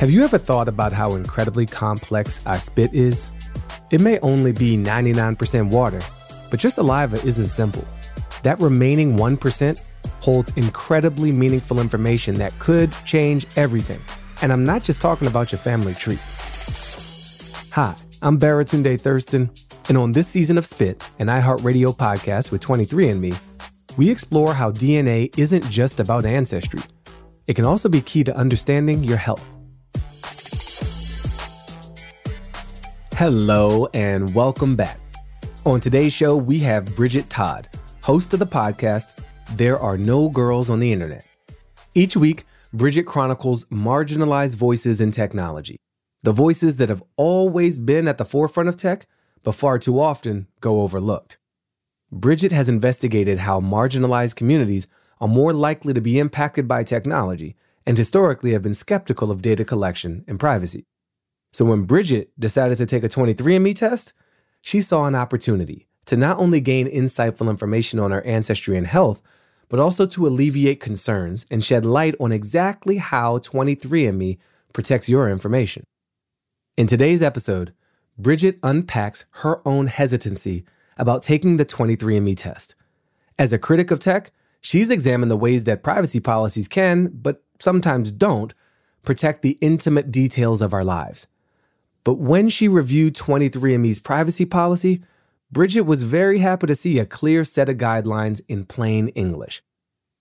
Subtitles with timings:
[0.00, 3.34] Have you ever thought about how incredibly complex our spit is?
[3.90, 6.00] It may only be 99% water,
[6.50, 7.86] but your saliva isn't simple.
[8.42, 9.82] That remaining 1%
[10.20, 14.00] holds incredibly meaningful information that could change everything.
[14.40, 16.18] And I'm not just talking about your family tree.
[17.72, 19.50] Hi, I'm Baratunde Thurston,
[19.90, 23.36] and on this season of Spit, an iHeartRadio podcast with 23andMe,
[23.98, 26.80] we explore how DNA isn't just about ancestry.
[27.46, 29.46] It can also be key to understanding your health.
[33.20, 34.98] Hello, and welcome back.
[35.66, 37.68] On today's show, we have Bridget Todd,
[38.00, 39.22] host of the podcast
[39.58, 41.26] There Are No Girls on the Internet.
[41.94, 45.76] Each week, Bridget chronicles marginalized voices in technology,
[46.22, 49.04] the voices that have always been at the forefront of tech,
[49.42, 51.36] but far too often go overlooked.
[52.10, 54.86] Bridget has investigated how marginalized communities
[55.20, 59.62] are more likely to be impacted by technology and historically have been skeptical of data
[59.62, 60.86] collection and privacy.
[61.52, 64.12] So when Bridget decided to take a 23andMe test,
[64.62, 69.22] she saw an opportunity to not only gain insightful information on her ancestry and health,
[69.68, 74.38] but also to alleviate concerns and shed light on exactly how 23andMe
[74.72, 75.84] protects your information.
[76.76, 77.72] In today's episode,
[78.18, 80.64] Bridget unpacks her own hesitancy
[80.98, 82.74] about taking the 23andMe test.
[83.38, 88.10] As a critic of tech, she's examined the ways that privacy policies can, but sometimes
[88.10, 88.52] don't,
[89.02, 91.26] protect the intimate details of our lives.
[92.04, 95.02] But when she reviewed 23andMe's privacy policy,
[95.52, 99.62] Bridget was very happy to see a clear set of guidelines in plain English.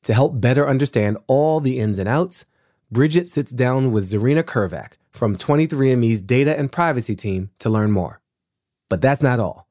[0.03, 2.45] To help better understand all the ins and outs,
[2.91, 8.21] Bridget sits down with Zarina Kervac from 23andMe's data and privacy team to learn more.
[8.89, 9.67] But that's not all.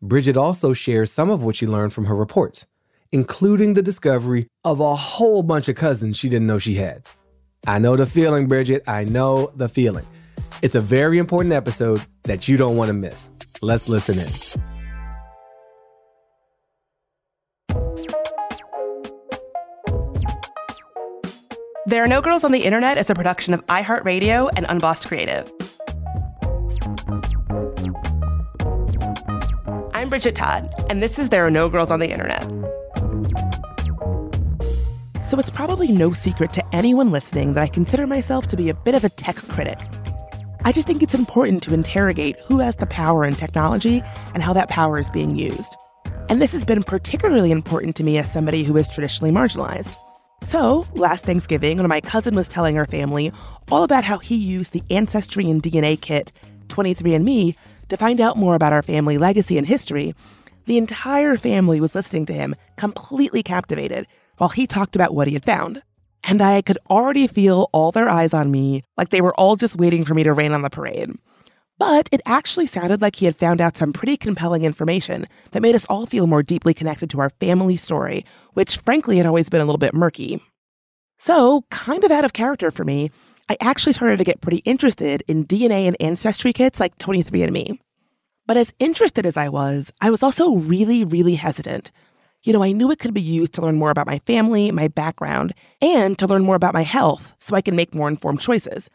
[0.00, 2.66] Bridget also shares some of what she learned from her reports,
[3.10, 7.06] including the discovery of a whole bunch of cousins she didn't know she had.
[7.66, 8.84] I know the feeling, Bridget.
[8.86, 10.06] I know the feeling.
[10.62, 13.30] It's a very important episode that you don't want to miss.
[13.62, 14.28] Let's listen in.
[21.86, 25.50] There Are No Girls on the Internet is a production of iHeartRadio and Unbossed Creative.
[29.94, 32.42] I'm Bridget Todd, and this is There Are No Girls on the Internet.
[35.26, 38.74] So it's probably no secret to anyone listening that I consider myself to be a
[38.74, 39.78] bit of a tech critic.
[40.62, 44.02] I just think it's important to interrogate who has the power in technology
[44.34, 45.74] and how that power is being used.
[46.28, 49.96] And this has been particularly important to me as somebody who is traditionally marginalized.
[50.44, 53.32] So, last Thanksgiving, when my cousin was telling her family
[53.70, 56.30] all about how he used the Ancestry and DNA kit
[56.68, 57.56] 23andMe
[57.88, 60.14] to find out more about our family legacy and history,
[60.66, 64.06] the entire family was listening to him, completely captivated,
[64.36, 65.82] while he talked about what he had found.
[66.24, 69.76] And I could already feel all their eyes on me, like they were all just
[69.76, 71.10] waiting for me to rain on the parade.
[71.78, 75.74] But it actually sounded like he had found out some pretty compelling information that made
[75.74, 79.62] us all feel more deeply connected to our family story, which frankly had always been
[79.62, 80.42] a little bit murky.
[81.18, 83.10] So, kind of out of character for me,
[83.48, 87.78] I actually started to get pretty interested in DNA and ancestry kits like 23andMe.
[88.46, 91.90] But as interested as I was, I was also really, really hesitant.
[92.42, 94.88] You know, I knew it could be used to learn more about my family, my
[94.88, 95.52] background,
[95.82, 98.88] and to learn more about my health so I can make more informed choices.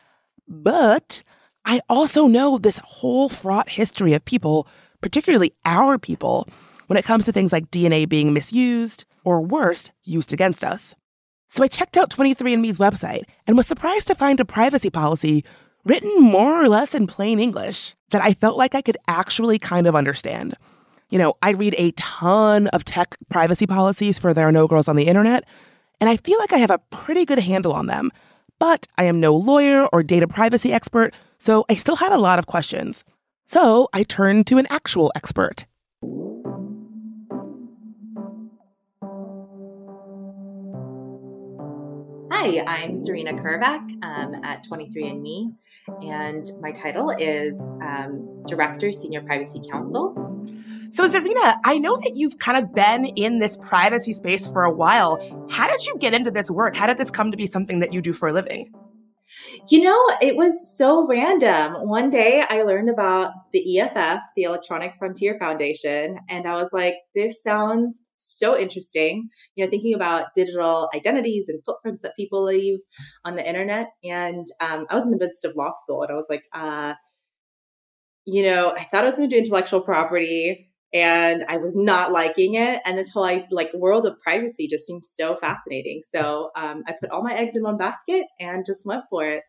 [0.48, 1.22] But
[1.64, 4.68] I also know this whole fraught history of people,
[5.00, 6.50] particularly our people,
[6.88, 10.96] when it comes to things like DNA being misused, or worse, used against us.
[11.48, 15.44] So I checked out 23andMe's website and was surprised to find a privacy policy
[15.84, 19.86] written more or less in plain English that I felt like I could actually kind
[19.86, 20.56] of understand.
[21.16, 24.90] You know, I read a ton of tech privacy policies for There Are No Girls
[24.90, 25.46] on the Internet,
[26.02, 28.12] and I feel like I have a pretty good handle on them.
[28.60, 32.38] But I am no lawyer or data privacy expert, so I still had a lot
[32.38, 33.06] of questions.
[33.46, 35.66] So I turned to an actual expert.
[42.30, 45.54] Hi, I'm Zarina Kervac um, at 23andMe,
[46.04, 50.25] and my title is um, Director, Senior Privacy Counsel.
[50.92, 54.72] So, Zarina, I know that you've kind of been in this privacy space for a
[54.72, 55.20] while.
[55.50, 56.76] How did you get into this work?
[56.76, 58.74] How did this come to be something that you do for a living?
[59.70, 61.74] You know, it was so random.
[61.88, 66.96] One day I learned about the EFF, the Electronic Frontier Foundation, and I was like,
[67.16, 69.30] this sounds so interesting.
[69.56, 72.80] You know, thinking about digital identities and footprints that people leave
[73.24, 73.88] on the internet.
[74.04, 76.94] And um, I was in the midst of law school and I was like, uh,
[78.26, 82.14] you know, I thought I was going to do intellectual property and I was not
[82.14, 82.82] liking it.
[82.86, 86.04] And this whole like world of privacy just seemed so fascinating.
[86.08, 89.44] So um, I put all my eggs in one basket and just went for it.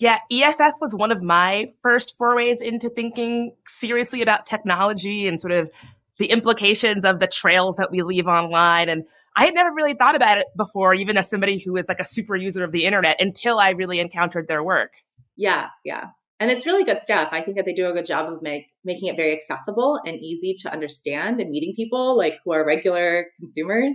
[0.00, 5.52] Yeah, EFF was one of my first forays into thinking seriously about technology and sort
[5.52, 5.70] of
[6.18, 8.88] the implications of the trails that we leave online.
[8.88, 9.04] And
[9.36, 12.06] I had never really thought about it before, even as somebody who is like a
[12.06, 14.94] super user of the internet until I really encountered their work.
[15.36, 16.06] Yeah, yeah.
[16.42, 17.28] And it's really good stuff.
[17.30, 20.18] I think that they do a good job of make, making it very accessible and
[20.18, 23.94] easy to understand and meeting people like who are regular consumers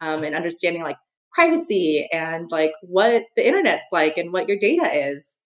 [0.00, 0.96] um, and understanding like
[1.32, 5.36] privacy and like what the internet's like and what your data is.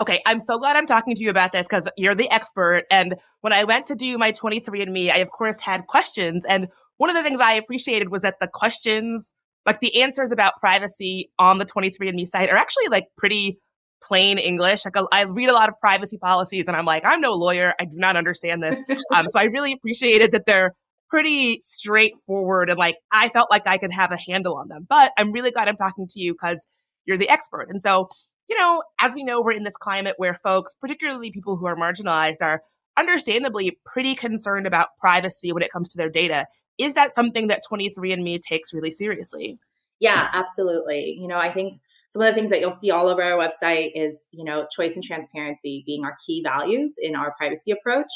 [0.00, 2.82] Okay, I'm so glad I'm talking to you about this because you're the expert.
[2.90, 6.44] And when I went to do my 23andMe, I of course had questions.
[6.48, 9.32] And one of the things I appreciated was that the questions,
[9.66, 13.60] like the answers about privacy on the 23andMe site, are actually like pretty
[14.02, 14.84] plain English.
[14.84, 17.74] Like I read a lot of privacy policies, and I'm like, I'm no lawyer.
[17.80, 18.80] I do not understand this.
[19.14, 20.74] um, so I really appreciated that they're
[21.10, 24.86] pretty straightforward and like I felt like I could have a handle on them.
[24.88, 26.58] But I'm really glad I'm talking to you because
[27.06, 27.68] you're the expert.
[27.70, 28.10] And so
[28.48, 31.76] you know, as we know, we're in this climate where folks, particularly people who are
[31.76, 32.62] marginalized, are
[32.96, 36.46] understandably pretty concerned about privacy when it comes to their data.
[36.78, 39.58] Is that something that 23andMe takes really seriously?
[40.00, 41.18] Yeah, absolutely.
[41.20, 41.80] You know, I think
[42.10, 44.94] some of the things that you'll see all over our website is, you know, choice
[44.94, 48.08] and transparency being our key values in our privacy approach.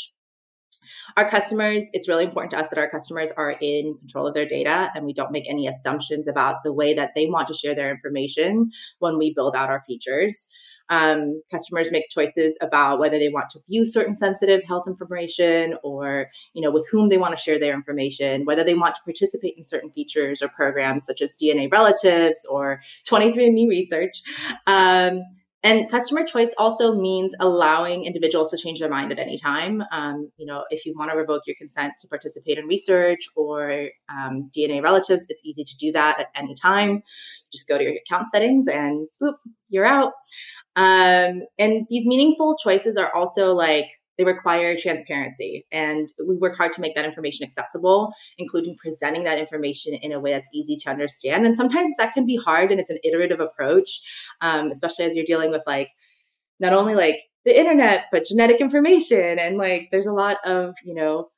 [1.17, 4.47] Our customers, it's really important to us that our customers are in control of their
[4.47, 7.75] data and we don't make any assumptions about the way that they want to share
[7.75, 10.49] their information when we build out our features.
[10.88, 16.29] Um, customers make choices about whether they want to view certain sensitive health information or
[16.55, 19.55] you know with whom they want to share their information whether they want to participate
[19.56, 24.23] in certain features or programs such as dna relatives or 23andme research
[24.67, 25.23] um,
[25.64, 29.82] and customer choice also means allowing individuals to change their mind at any time.
[29.93, 33.88] Um, you know, if you want to revoke your consent to participate in research or
[34.08, 37.02] um, DNA relatives, it's easy to do that at any time.
[37.52, 39.34] Just go to your account settings and boop,
[39.69, 40.12] you're out.
[40.77, 43.87] Um, and these meaningful choices are also like
[44.19, 49.39] they require transparency, and we work hard to make that information accessible, including presenting that
[49.39, 51.47] information in a way that's easy to understand.
[51.47, 54.01] And sometimes that can be hard, and it's an iterative approach,
[54.41, 55.89] um, especially as you're dealing with like
[56.61, 60.95] not only like the internet, but genetic information, and like there's a lot of you
[60.95, 61.31] know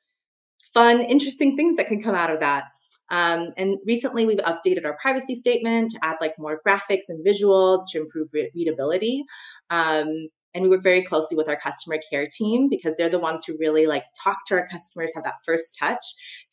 [0.73, 2.65] fun, interesting things that can come out of that.
[3.11, 7.79] Um, and recently we've updated our privacy statement to add like more graphics and visuals
[7.91, 9.23] to improve re- readability.
[9.69, 13.43] Um, and we work very closely with our customer care team because they're the ones
[13.45, 16.03] who really like talk to our customers, have that first touch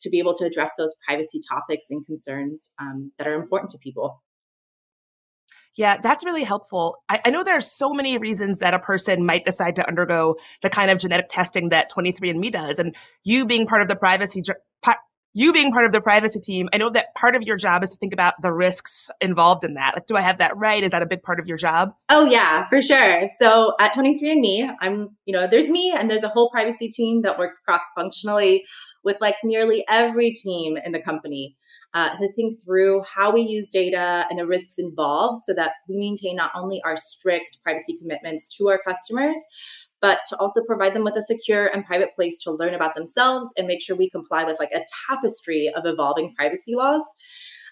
[0.01, 3.77] to be able to address those privacy topics and concerns um, that are important to
[3.77, 4.21] people.
[5.75, 6.97] Yeah, that's really helpful.
[7.09, 10.35] I, I, know there are so many reasons that a person might decide to undergo
[10.61, 12.77] the kind of genetic testing that 23andMe does.
[12.77, 14.43] And you being part of the privacy
[15.33, 17.89] you being part of the privacy team, I know that part of your job is
[17.89, 19.95] to think about the risks involved in that.
[19.95, 20.83] Like, do I have that right?
[20.83, 21.93] Is that a big part of your job?
[22.09, 23.27] Oh yeah, for sure.
[23.39, 27.39] So at 23andMe, I'm, you know, there's me and there's a whole privacy team that
[27.39, 28.63] works cross functionally
[29.03, 31.57] with like nearly every team in the company.
[31.95, 35.95] Uh, to think through how we use data and the risks involved so that we
[35.95, 39.37] maintain not only our strict privacy commitments to our customers,
[40.03, 43.49] but to also provide them with a secure and private place to learn about themselves
[43.55, 47.01] and make sure we comply with like a tapestry of evolving privacy laws.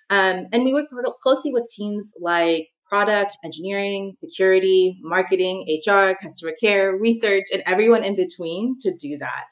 [0.09, 0.87] Um, and we work
[1.21, 8.15] closely with teams like product, engineering, security, marketing, HR, customer care, research, and everyone in
[8.15, 9.43] between to do that.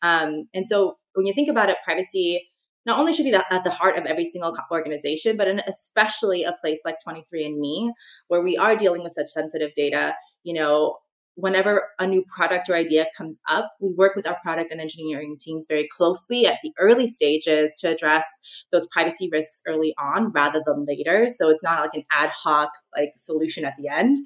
[0.00, 2.48] Um, and so when you think about it, privacy
[2.86, 6.80] not only should be at the heart of every single organization, but especially a place
[6.82, 7.90] like 23andMe,
[8.28, 10.96] where we are dealing with such sensitive data, you know,
[11.34, 15.36] whenever a new product or idea comes up, we work with our product and engineering
[15.40, 18.26] teams very closely at the early stages to address
[18.70, 21.30] those privacy risks early on rather than later.
[21.30, 24.16] So it's not like an ad hoc like solution at the end.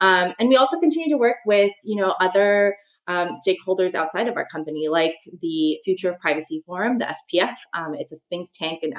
[0.00, 2.76] Um, and we also continue to work with, you know, other
[3.08, 7.54] um, stakeholders outside of our company, like the Future of Privacy Forum, the FPF.
[7.72, 8.94] Um, it's a think tank and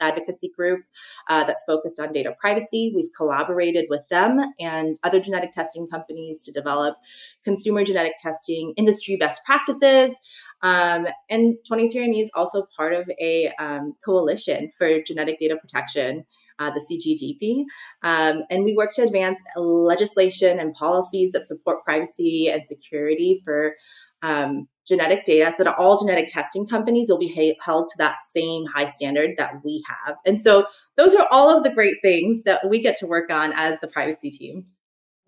[0.00, 0.84] advocacy group
[1.28, 2.92] uh, that's focused on data privacy.
[2.94, 6.96] We've collaborated with them and other genetic testing companies to develop
[7.42, 10.18] consumer genetic testing industry best practices.
[10.62, 16.26] Um, and 23andMe is also part of a um, coalition for genetic data protection
[16.58, 17.64] uh, the CGDP.
[18.02, 23.74] Um, and we work to advance legislation and policies that support privacy and security for
[24.22, 28.16] um, genetic data so that all genetic testing companies will be ha- held to that
[28.30, 30.16] same high standard that we have.
[30.24, 33.52] And so those are all of the great things that we get to work on
[33.54, 34.66] as the privacy team.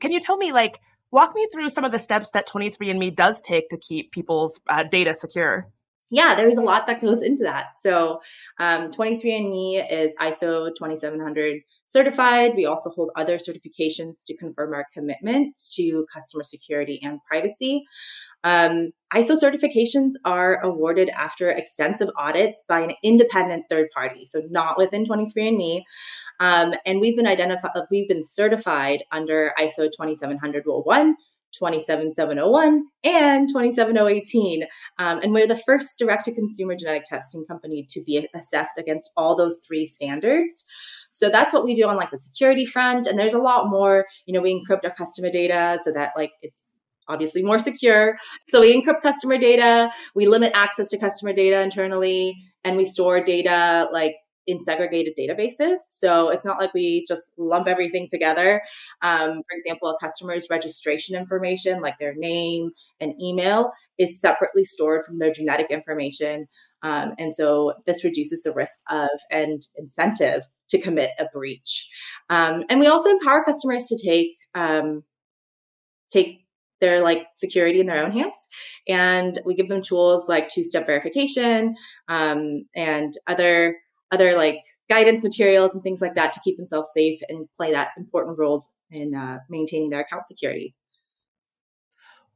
[0.00, 0.80] Can you tell me, like,
[1.10, 4.84] walk me through some of the steps that 23andMe does take to keep people's uh,
[4.84, 5.68] data secure?
[6.10, 7.66] Yeah, there's a lot that goes into that.
[7.80, 8.20] So,
[8.58, 12.52] um, 23andMe is ISO 2700 certified.
[12.56, 17.84] We also hold other certifications to confirm our commitment to customer security and privacy.
[18.44, 24.78] Um, ISO certifications are awarded after extensive audits by an independent third party, so not
[24.78, 25.82] within 23andMe.
[26.40, 31.16] Um, and we've been identified, we've been certified under ISO 27000 Rule 1,
[31.54, 34.64] 27701 and 27018.
[34.98, 39.10] Um, and we're the first direct to consumer genetic testing company to be assessed against
[39.16, 40.64] all those three standards.
[41.12, 43.06] So that's what we do on like the security front.
[43.06, 46.30] And there's a lot more, you know, we encrypt our customer data so that like
[46.42, 46.72] it's
[47.08, 48.18] obviously more secure.
[48.48, 53.24] So we encrypt customer data, we limit access to customer data internally, and we store
[53.24, 54.14] data like
[54.48, 55.76] in segregated databases.
[55.90, 58.62] So it's not like we just lump everything together.
[59.02, 65.04] Um, for example, a customer's registration information, like their name and email, is separately stored
[65.04, 66.48] from their genetic information.
[66.82, 71.90] Um, and so this reduces the risk of and incentive to commit a breach.
[72.30, 75.02] Um, and we also empower customers to take um,
[76.10, 76.46] take
[76.80, 78.48] their like security in their own hands
[78.88, 81.74] and we give them tools like two-step verification
[82.08, 83.74] um, and other
[84.10, 87.88] other like guidance materials and things like that to keep themselves safe and play that
[87.96, 90.74] important role in uh, maintaining their account security.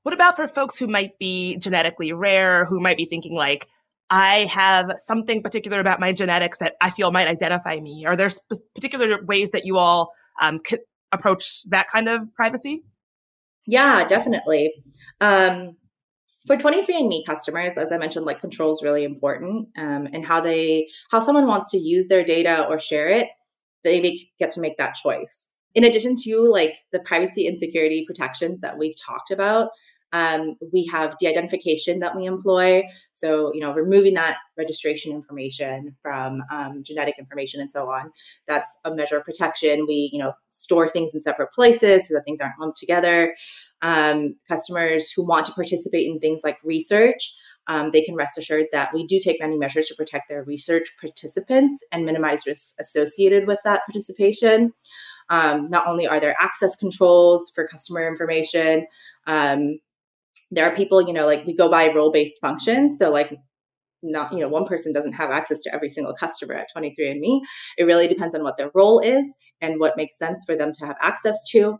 [0.02, 3.68] What about for folks who might be genetically rare, who might be thinking like,
[4.10, 8.04] I have something particular about my genetics that I feel might identify me?
[8.04, 10.60] Are there sp- particular ways that you all um,
[11.12, 12.84] approach that kind of privacy?
[13.66, 14.72] Yeah, definitely.
[15.20, 15.76] Um,
[16.46, 20.86] for 23andme customers as i mentioned like control is really important um, and how they
[21.10, 23.28] how someone wants to use their data or share it
[23.84, 25.48] they get to make that choice.
[25.74, 29.70] In addition to like the privacy and security protections that we've talked about
[30.14, 32.82] um, we have de-identification that we employ.
[33.14, 38.10] So you know removing that registration information from um, genetic information and so on
[38.46, 39.86] that's a measure of protection.
[39.86, 43.34] We you know store things in separate places so that things aren't lumped together
[43.82, 47.34] um, customers who want to participate in things like research,
[47.68, 50.88] um, they can rest assured that we do take many measures to protect their research
[51.00, 54.72] participants and minimize risks associated with that participation.
[55.28, 58.86] Um, not only are there access controls for customer information,
[59.26, 59.78] um,
[60.50, 62.98] there are people, you know, like we go by role based functions.
[62.98, 63.38] So, like,
[64.02, 67.40] not, you know, one person doesn't have access to every single customer at 23andMe.
[67.78, 69.24] It really depends on what their role is
[69.60, 71.78] and what makes sense for them to have access to.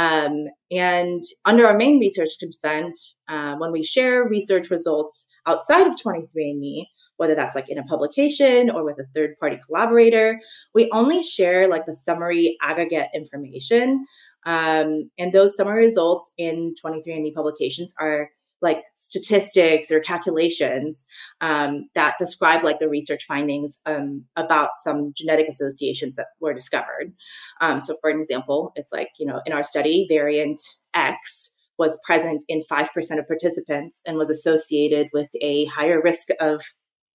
[0.00, 5.94] Um, and under our main research consent, uh, when we share research results outside of
[5.96, 6.86] 23andMe,
[7.18, 10.40] whether that's like in a publication or with a third party collaborator,
[10.74, 14.06] we only share like the summary aggregate information.
[14.46, 18.30] Um, and those summary results in 23andMe publications are
[18.62, 21.06] like statistics or calculations
[21.40, 27.12] um, that describe like the research findings um, about some genetic associations that were discovered.
[27.60, 30.60] Um, so, for example, it's like you know in our study, variant
[30.94, 36.28] X was present in five percent of participants and was associated with a higher risk
[36.40, 36.62] of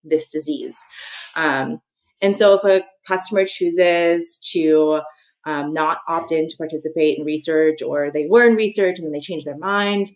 [0.04, 0.78] this disease.
[1.36, 1.80] Um,
[2.22, 5.02] and so, if a customer chooses to
[5.46, 9.12] um, not opt in to participate in research, or they were in research and then
[9.12, 10.10] they change their mind,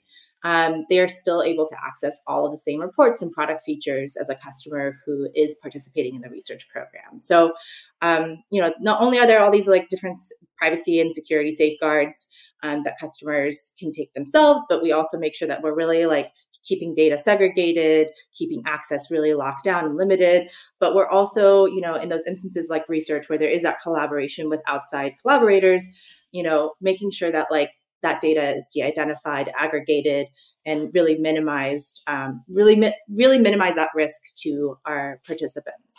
[0.44, 4.16] um, they are still able to access all of the same reports and product features
[4.16, 7.20] as a customer who is participating in the research program.
[7.20, 7.54] So,
[8.02, 10.22] um, you know, not only are there all these like different
[10.58, 12.28] privacy and security safeguards
[12.64, 16.32] um, that customers can take themselves, but we also make sure that we're really like
[16.64, 20.50] keeping data segregated, keeping access really locked down and limited.
[20.80, 24.50] But we're also, you know, in those instances like research where there is that collaboration
[24.50, 25.86] with outside collaborators,
[26.32, 30.28] you know, making sure that like that data is de-identified, aggregated,
[30.66, 35.94] and really minimized, um, really, mi- really minimize that risk to our participants.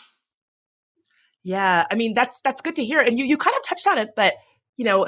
[1.42, 3.98] Yeah, I mean that's that's good to hear, and you you kind of touched on
[3.98, 4.34] it, but
[4.76, 5.06] you know,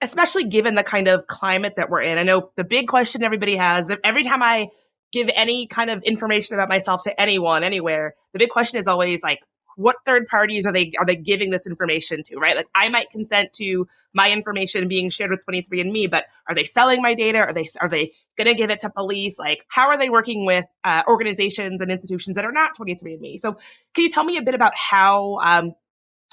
[0.00, 3.56] especially given the kind of climate that we're in, I know the big question everybody
[3.56, 4.68] has every time I
[5.12, 9.22] give any kind of information about myself to anyone anywhere, the big question is always
[9.22, 9.40] like,
[9.80, 12.54] what third parties are they are they giving this information to, right?
[12.54, 17.00] Like I might consent to my information being shared with 23andMe, but are they selling
[17.00, 17.38] my data?
[17.38, 19.38] Are they are they going to give it to police?
[19.38, 23.40] Like how are they working with uh, organizations and institutions that are not 23andMe?
[23.40, 23.54] So
[23.94, 25.72] can you tell me a bit about how um,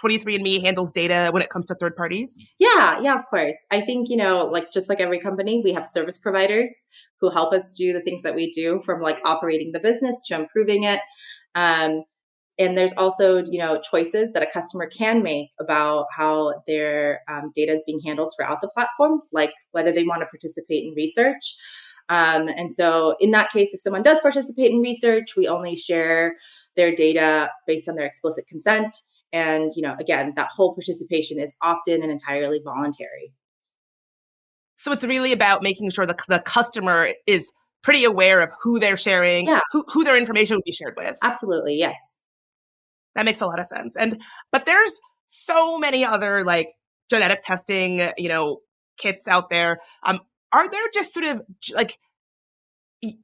[0.04, 2.46] 23andMe handles data when it comes to third parties?
[2.60, 3.56] Yeah, yeah, of course.
[3.72, 6.72] I think, you know, like just like every company, we have service providers
[7.22, 10.36] who help us do the things that we do from like operating the business to
[10.36, 11.00] improving it.
[11.56, 12.04] Um,
[12.60, 17.52] and there's also you know choices that a customer can make about how their um,
[17.56, 21.56] data is being handled throughout the platform like whether they want to participate in research
[22.10, 26.36] um, and so in that case if someone does participate in research we only share
[26.76, 28.96] their data based on their explicit consent
[29.34, 33.34] And, you know, again, that whole participation is opt-in and entirely voluntary.
[34.78, 38.98] So it's really about making sure the, the customer is pretty aware of who they're
[38.98, 39.60] sharing, yeah.
[39.72, 41.18] who, who their information would be shared with.
[41.22, 41.76] Absolutely.
[41.76, 41.96] Yes.
[43.18, 43.98] That makes a lot of sense.
[43.98, 44.22] And,
[44.52, 44.94] but there's
[45.28, 46.70] so many other like
[47.10, 48.60] genetic testing, you know,
[48.98, 49.80] kits out there.
[50.04, 50.20] Um,
[50.54, 51.42] are there just sort of
[51.74, 51.98] like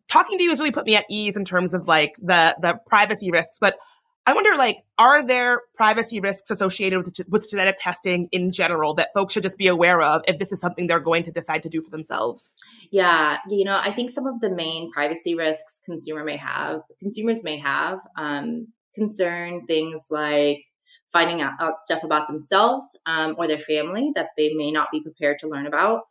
[0.10, 2.80] talking to you has really put me at ease in terms of like the the
[2.88, 3.78] privacy risks, but
[4.26, 9.10] I wonder, like, are there privacy risks associated with, with genetic testing in general that
[9.14, 11.70] folks should just be aware of if this is something they're going to decide to
[11.70, 12.56] do for themselves?
[12.90, 17.44] Yeah, you know, I think some of the main privacy risks consumer may have, consumers
[17.44, 20.64] may have, um, concern things like
[21.12, 25.02] finding out, out stuff about themselves um, or their family that they may not be
[25.02, 26.02] prepared to learn about,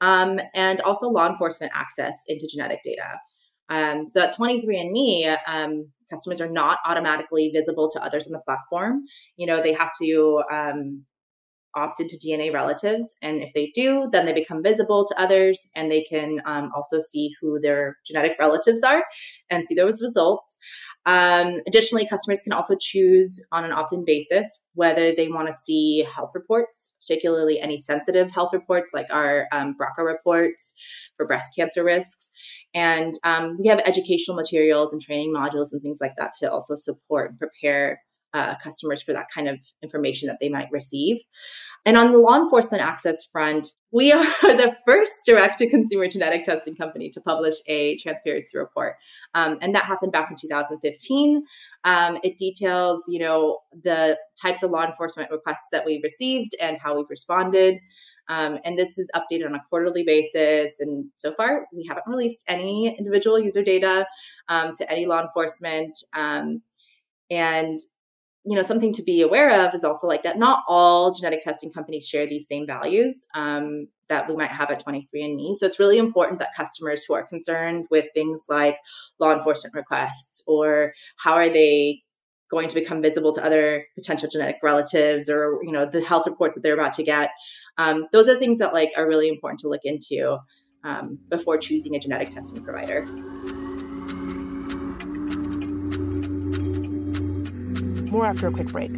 [0.00, 3.18] um, and also law enforcement access into genetic data.
[3.70, 9.02] Um, so at 23andMe, um, customers are not automatically visible to others on the platform.
[9.36, 11.04] You know, they have to um,
[11.76, 13.16] opt into DNA relatives.
[13.22, 17.00] And if they do, then they become visible to others and they can um, also
[17.00, 19.04] see who their genetic relatives are
[19.50, 20.56] and see those results.
[21.08, 25.54] Um, additionally, customers can also choose on an opt in basis whether they want to
[25.54, 30.74] see health reports, particularly any sensitive health reports like our um, BRCA reports
[31.16, 32.30] for breast cancer risks.
[32.74, 36.76] And um, we have educational materials and training modules and things like that to also
[36.76, 38.02] support and prepare
[38.34, 41.16] uh, customers for that kind of information that they might receive.
[41.86, 46.44] And on the law enforcement access front, we are the first direct to consumer genetic
[46.44, 48.96] testing company to publish a transparency report.
[49.34, 51.44] Um, and that happened back in 2015.
[51.84, 56.78] Um, it details, you know, the types of law enforcement requests that we received and
[56.82, 57.78] how we've responded.
[58.28, 60.72] Um, and this is updated on a quarterly basis.
[60.80, 64.06] And so far, we haven't released any individual user data
[64.48, 65.98] um, to any law enforcement.
[66.12, 66.62] Um,
[67.30, 67.78] and
[68.48, 71.70] you know something to be aware of is also like that not all genetic testing
[71.70, 75.98] companies share these same values um, that we might have at 23andme so it's really
[75.98, 78.76] important that customers who are concerned with things like
[79.20, 82.02] law enforcement requests or how are they
[82.50, 86.54] going to become visible to other potential genetic relatives or you know the health reports
[86.54, 87.30] that they're about to get
[87.76, 90.38] um, those are things that like are really important to look into
[90.84, 93.06] um, before choosing a genetic testing provider.
[98.10, 98.92] More after a quick break.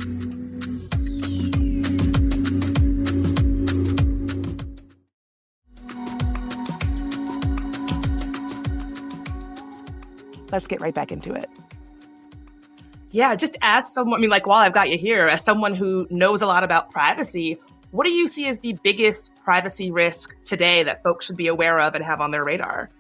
[10.53, 11.49] Let's get right back into it.
[13.13, 16.07] Yeah, just as someone, I mean, like, while I've got you here, as someone who
[16.11, 17.59] knows a lot about privacy,
[17.91, 21.81] what do you see as the biggest privacy risk today that folks should be aware
[21.81, 22.91] of and have on their radar?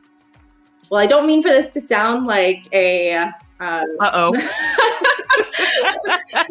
[0.90, 3.12] Well, I don't mean for this to sound like a.
[3.12, 3.32] Um,
[4.00, 5.16] uh oh.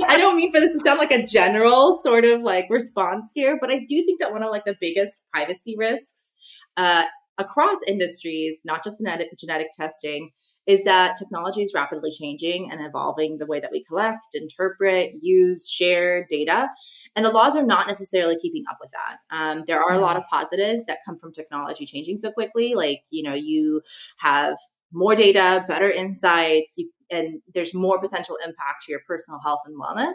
[0.07, 3.57] I don't mean for this to sound like a general sort of like response here,
[3.59, 6.33] but I do think that one of like the biggest privacy risks
[6.77, 7.03] uh,
[7.37, 10.31] across industries, not just genetic, genetic testing,
[10.67, 15.67] is that technology is rapidly changing and evolving the way that we collect, interpret, use,
[15.67, 16.67] share data.
[17.15, 19.35] And the laws are not necessarily keeping up with that.
[19.35, 22.75] Um, there are a lot of positives that come from technology changing so quickly.
[22.75, 23.81] Like, you know, you
[24.19, 24.57] have
[24.93, 29.75] more data, better insights, you, and there's more potential impact to your personal health and
[29.79, 30.13] wellness.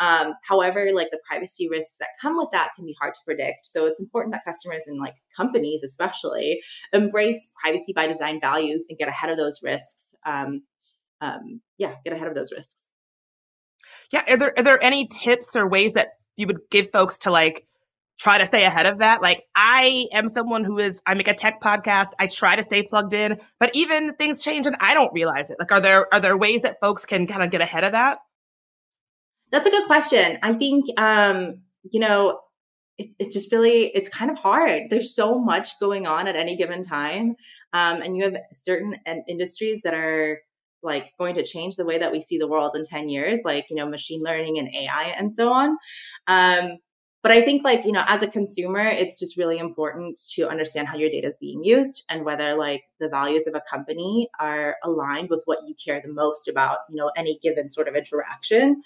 [0.00, 3.66] Um, however, like the privacy risks that come with that can be hard to predict.
[3.66, 6.60] So it's important that customers and like companies, especially,
[6.92, 10.14] embrace privacy by design values and get ahead of those risks.
[10.24, 10.62] Um,
[11.20, 12.90] um, yeah, get ahead of those risks.
[14.12, 17.30] Yeah, are there are there any tips or ways that you would give folks to
[17.30, 17.66] like
[18.18, 19.22] try to stay ahead of that?
[19.22, 22.10] Like I am someone who is I make a tech podcast.
[22.18, 25.56] I try to stay plugged in, but even things change and I don't realize it.
[25.58, 28.18] Like are there are there ways that folks can kind of get ahead of that?
[29.50, 30.38] That's a good question.
[30.42, 32.40] I think, um, you know,
[32.98, 34.84] it, it's just really, it's kind of hard.
[34.90, 37.36] There's so much going on at any given time.
[37.72, 40.40] Um, and you have certain industries that are
[40.82, 43.66] like going to change the way that we see the world in 10 years, like,
[43.70, 45.76] you know, machine learning and AI and so on.
[46.26, 46.78] Um,
[47.22, 50.86] but I think like, you know, as a consumer, it's just really important to understand
[50.86, 54.76] how your data is being used and whether like the values of a company are
[54.84, 58.82] aligned with what you care the most about, you know, any given sort of interaction.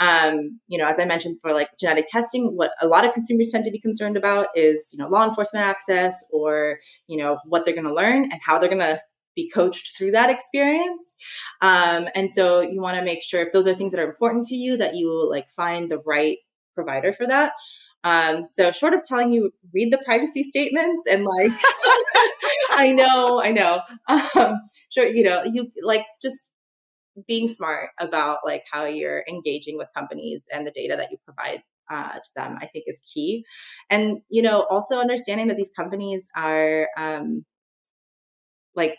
[0.00, 3.50] Um, you know, as I mentioned for like genetic testing, what a lot of consumers
[3.50, 7.64] tend to be concerned about is, you know, law enforcement access or, you know, what
[7.64, 9.00] they're going to learn and how they're going to
[9.36, 11.14] be coached through that experience.
[11.60, 14.46] Um, and so you want to make sure if those are things that are important
[14.46, 16.38] to you that you like find the right
[16.82, 17.52] provider for that.
[18.02, 21.52] Um, so short of telling you read the privacy statements and like
[22.70, 23.80] I know, I know.
[24.08, 26.38] Um, sure, you know, you like just
[27.26, 31.62] being smart about like how you're engaging with companies and the data that you provide
[31.90, 33.44] uh, to them, I think is key.
[33.90, 37.44] And, you know, also understanding that these companies are um,
[38.74, 38.94] like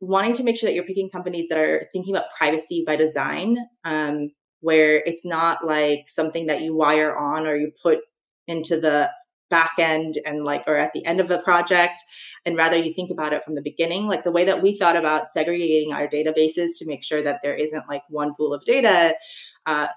[0.00, 3.56] wanting to make sure that you're picking companies that are thinking about privacy by design,
[3.84, 4.30] um,
[4.62, 8.00] where it's not like something that you wire on or you put
[8.48, 9.10] into the
[9.50, 12.00] back end and like or at the end of a project
[12.46, 14.06] and rather you think about it from the beginning.
[14.06, 17.54] Like the way that we thought about segregating our databases to make sure that there
[17.54, 19.14] isn't like one pool of data
[19.66, 19.88] uh,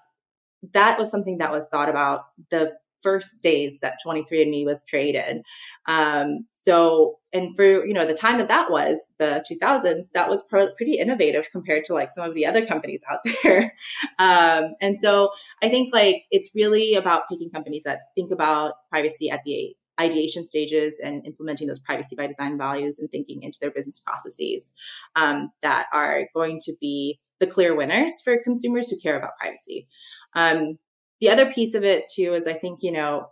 [0.73, 2.25] that was something that was thought about.
[2.49, 2.73] The
[3.05, 5.43] first days that 23andme was created.
[5.87, 10.43] Um, so and for you know the time that that was the 2000s that was
[10.49, 13.73] pretty innovative compared to like some of the other companies out there.
[14.17, 15.29] Um, and so
[15.61, 20.45] i think like it's really about picking companies that think about privacy at the ideation
[20.45, 24.71] stages and implementing those privacy by design values and thinking into their business processes
[25.15, 29.87] um, that are going to be the clear winners for consumers who care about privacy.
[30.35, 30.77] Um,
[31.21, 33.27] the other piece of it too is I think, you know,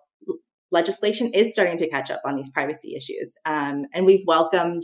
[0.71, 3.37] legislation is starting to catch up on these privacy issues.
[3.45, 4.83] Um, and we've welcomed,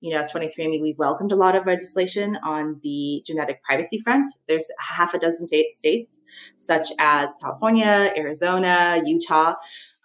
[0.00, 4.30] you know, as 23andMe, we've welcomed a lot of legislation on the genetic privacy front.
[4.48, 6.20] There's half a dozen states,
[6.56, 9.54] such as California, Arizona, Utah,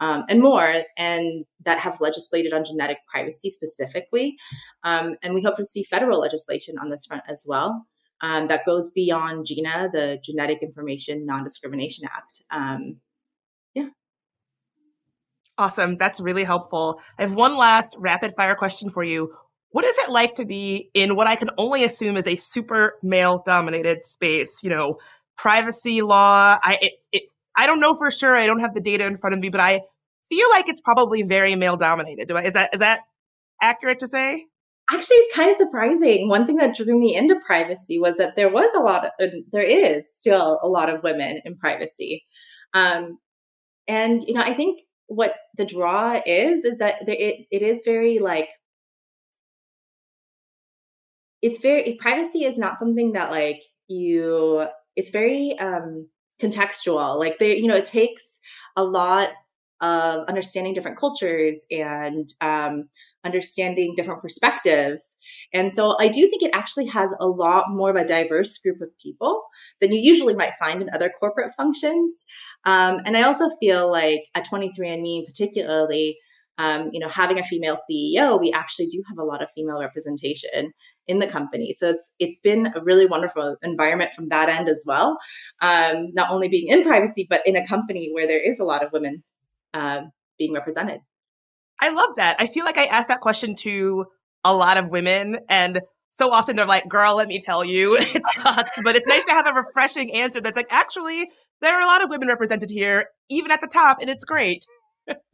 [0.01, 4.35] um, and more, and that have legislated on genetic privacy specifically.
[4.83, 7.85] Um, and we hope to see federal legislation on this front as well
[8.21, 12.41] um, that goes beyond GINA, the Genetic Information Non Discrimination Act.
[12.51, 12.97] Um,
[13.73, 13.89] yeah.
[15.57, 15.97] Awesome.
[15.97, 17.01] That's really helpful.
[17.17, 19.33] I have one last rapid fire question for you.
[19.71, 22.95] What is it like to be in what I can only assume is a super
[23.01, 24.63] male dominated space?
[24.63, 24.97] You know,
[25.37, 26.59] privacy law.
[26.61, 27.23] I it, it,
[27.55, 28.35] I don't know for sure.
[28.35, 29.81] I don't have the data in front of me, but I
[30.29, 32.27] feel like it's probably very male dominated.
[32.27, 33.01] Do I, is that is that
[33.61, 34.45] accurate to say?
[34.91, 36.27] Actually it's kind of surprising.
[36.27, 39.63] One thing that drew me into privacy was that there was a lot of, there
[39.63, 42.25] is still a lot of women in privacy.
[42.73, 43.17] Um,
[43.87, 48.19] and, you know, I think what the draw is, is that it, it is very
[48.19, 48.49] like,
[51.41, 56.07] it's very, privacy is not something that like you, it's very, um,
[56.41, 57.17] contextual.
[57.17, 58.39] Like there, you know, it takes
[58.75, 59.29] a lot
[59.81, 62.89] of understanding different cultures and, um,
[63.23, 65.17] understanding different perspectives.
[65.53, 68.81] And so I do think it actually has a lot more of a diverse group
[68.81, 69.43] of people
[69.79, 72.23] than you usually might find in other corporate functions.
[72.65, 76.17] Um, and I also feel like at 23andMe, particularly,
[76.57, 79.79] um, you know, having a female CEO, we actually do have a lot of female
[79.79, 80.73] representation
[81.07, 81.75] in the company.
[81.77, 85.17] So it's it's been a really wonderful environment from that end as well.
[85.61, 88.83] Um, not only being in privacy, but in a company where there is a lot
[88.83, 89.23] of women
[89.73, 90.01] uh,
[90.37, 90.99] being represented.
[91.81, 92.37] I love that.
[92.39, 94.05] I feel like I asked that question to
[94.43, 98.21] a lot of women and so often they're like, girl, let me tell you, it
[98.35, 98.71] sucks.
[98.83, 101.29] but it's nice to have a refreshing answer that's like, actually,
[101.61, 104.65] there are a lot of women represented here, even at the top, and it's great.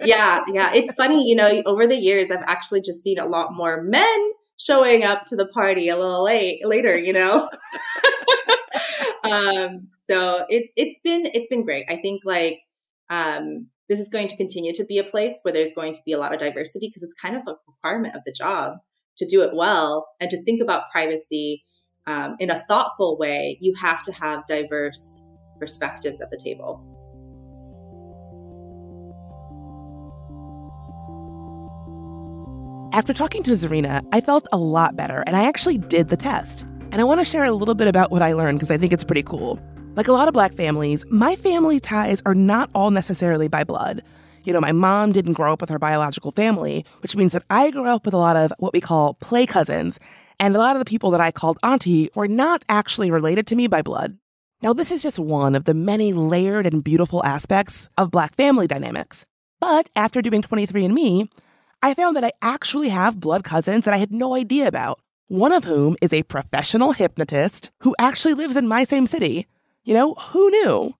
[0.03, 0.73] yeah, yeah.
[0.73, 4.31] It's funny, you know, over the years, I've actually just seen a lot more men
[4.57, 7.49] showing up to the party a little late later, you know.
[9.23, 11.85] um, so it's it's been it's been great.
[11.89, 12.59] I think like
[13.09, 16.11] um this is going to continue to be a place where there's going to be
[16.11, 18.73] a lot of diversity because it's kind of a requirement of the job
[19.17, 21.63] to do it well and to think about privacy
[22.05, 23.57] um, in a thoughtful way.
[23.61, 25.23] You have to have diverse
[25.59, 26.83] perspectives at the table.
[32.93, 36.63] After talking to Zarina, I felt a lot better and I actually did the test.
[36.91, 38.93] And I want to share a little bit about what I learned because I think
[38.93, 39.59] it's pretty cool.
[39.97, 44.03] Like a lot of black families, my family ties are not all necessarily by blood.
[44.43, 47.71] You know, my mom didn't grow up with her biological family, which means that I
[47.71, 49.97] grew up with a lot of what we call play cousins,
[50.39, 53.55] and a lot of the people that I called auntie were not actually related to
[53.55, 54.19] me by blood.
[54.61, 58.67] Now, this is just one of the many layered and beautiful aspects of black family
[58.67, 59.25] dynamics.
[59.59, 61.27] But after doing 23andMe,
[61.81, 64.99] I found that I actually have blood cousins that I had no idea about.
[65.27, 69.47] One of whom is a professional hypnotist who actually lives in my same city.
[69.87, 70.93] You know, who knew?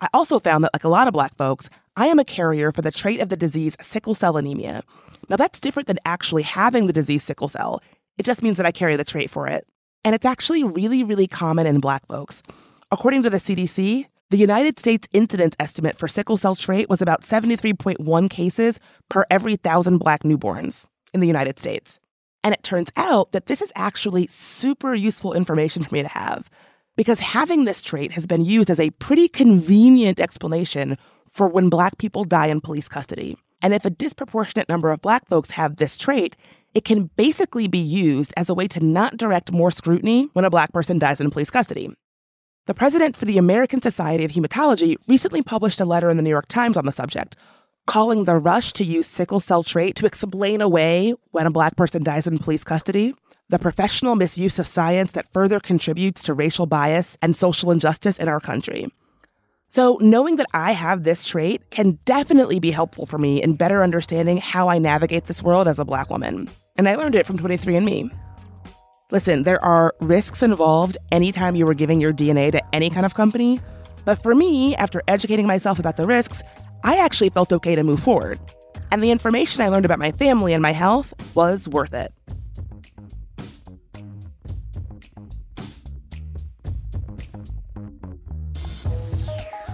[0.00, 2.80] I also found that, like a lot of black folks, I am a carrier for
[2.80, 4.84] the trait of the disease sickle cell anemia.
[5.28, 7.82] Now, that's different than actually having the disease sickle cell.
[8.18, 9.66] It just means that I carry the trait for it.
[10.04, 12.44] And it's actually really, really common in black folks.
[12.92, 17.22] According to the CDC, the United States incidence estimate for sickle cell trait was about
[17.22, 21.98] 73.1 cases per every thousand black newborns in the United States.
[22.44, 26.48] And it turns out that this is actually super useful information for me to have
[26.96, 31.98] because having this trait has been used as a pretty convenient explanation for when Black
[31.98, 33.36] people die in police custody.
[33.62, 36.36] And if a disproportionate number of Black folks have this trait,
[36.74, 40.50] it can basically be used as a way to not direct more scrutiny when a
[40.50, 41.90] black person dies in police custody.
[42.66, 46.30] The president for the American Society of Hematology recently published a letter in the New
[46.30, 47.36] York Times on the subject,
[47.86, 52.02] calling the rush to use sickle cell trait to explain away when a black person
[52.02, 53.14] dies in police custody
[53.48, 58.28] the professional misuse of science that further contributes to racial bias and social injustice in
[58.28, 58.86] our country.
[59.68, 63.82] So, knowing that I have this trait can definitely be helpful for me in better
[63.82, 66.50] understanding how I navigate this world as a black woman.
[66.76, 68.10] And I learned it from 23andMe.
[69.10, 73.14] Listen, there are risks involved anytime you are giving your DNA to any kind of
[73.14, 73.60] company.
[74.04, 76.42] But for me, after educating myself about the risks,
[76.84, 78.40] I actually felt okay to move forward.
[78.90, 82.12] And the information I learned about my family and my health was worth it.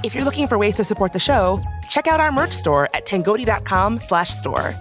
[0.05, 3.05] If you're looking for ways to support the show, check out our merch store at
[3.05, 4.75] tangoti.com slash store.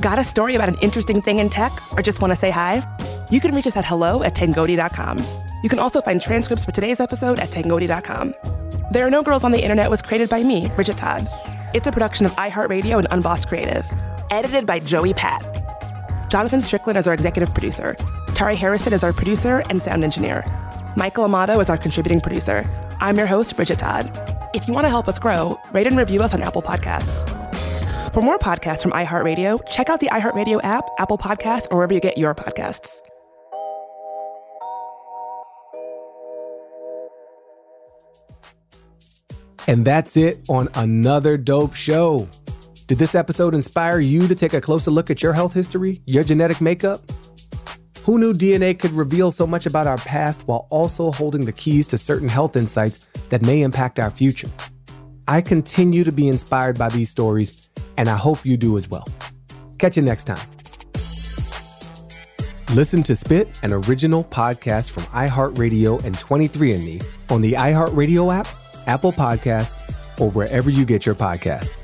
[0.00, 2.86] Got a story about an interesting thing in tech or just want to say hi?
[3.30, 5.18] You can reach us at hello at tangoti.com.
[5.62, 8.34] You can also find transcripts for today's episode at tangoti.com.
[8.92, 11.28] There Are No Girls on the Internet was created by me, Bridget Todd.
[11.74, 13.84] It's a production of iHeartRadio and Unbossed Creative.
[14.30, 15.42] Edited by Joey Pat.
[16.30, 17.96] Jonathan Strickland is our executive producer.
[18.34, 20.44] Tari Harrison is our producer and sound engineer.
[20.94, 22.64] Michael Amato is our contributing producer.
[23.00, 24.10] I'm your host, Bridget Todd.
[24.54, 27.32] If you want to help us grow, rate and review us on Apple Podcasts.
[28.14, 32.00] For more podcasts from iHeartRadio, check out the iHeartRadio app, Apple Podcasts, or wherever you
[32.00, 33.00] get your podcasts.
[39.68, 42.28] And that's it on another dope show.
[42.86, 46.22] Did this episode inspire you to take a closer look at your health history, your
[46.22, 47.00] genetic makeup?
[48.06, 51.88] Who knew DNA could reveal so much about our past while also holding the keys
[51.88, 54.48] to certain health insights that may impact our future?
[55.26, 59.08] I continue to be inspired by these stories, and I hope you do as well.
[59.78, 60.38] Catch you next time.
[62.76, 68.46] Listen to Spit, an original podcast from iHeartRadio and 23andMe on the iHeartRadio app,
[68.86, 69.82] Apple Podcasts,
[70.20, 71.82] or wherever you get your podcasts.